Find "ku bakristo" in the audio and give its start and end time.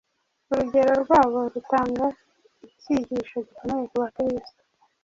3.91-4.59